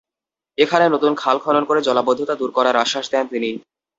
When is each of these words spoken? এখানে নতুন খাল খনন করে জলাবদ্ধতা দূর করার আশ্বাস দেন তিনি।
এখানে 0.57 0.85
নতুন 0.89 1.11
খাল 1.15 1.37
খনন 1.43 1.63
করে 1.65 1.79
জলাবদ্ধতা 1.81 2.33
দূর 2.35 2.51
করার 2.57 2.75
আশ্বাস 2.83 3.05
দেন 3.13 3.25
তিনি। 3.33 3.49